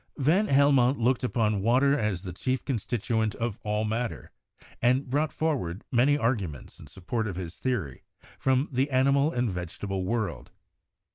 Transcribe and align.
Van 0.17 0.47
Helmont 0.47 0.97
looked 0.97 1.23
upon 1.23 1.61
water 1.61 1.95
as 1.95 2.23
the 2.23 2.33
chief 2.33 2.65
constit 2.65 3.01
uent 3.01 3.35
of 3.35 3.59
all 3.61 3.85
matter, 3.85 4.31
and 4.81 5.07
brought 5.11 5.31
forward 5.31 5.83
many 5.91 6.17
arguments 6.17 6.79
in 6.79 6.87
support 6.87 7.27
of 7.27 7.35
his 7.35 7.59
theory 7.59 8.01
from 8.39 8.67
the 8.71 8.89
animal 8.89 9.31
and 9.31 9.51
vegetable 9.51 10.03
world. 10.03 10.49